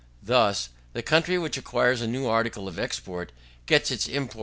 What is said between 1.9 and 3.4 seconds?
a new article of export